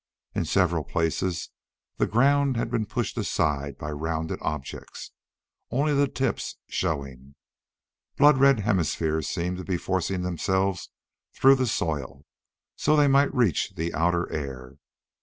[0.33, 1.51] In several places
[1.97, 5.11] the ground had been pushed aside by rounded objects,
[5.69, 7.35] only the tips showing.
[8.17, 10.89] Blood red hemispheres seemed to be forcing themselves
[11.35, 12.25] through the soil,
[12.75, 14.77] so they might reach the outer air.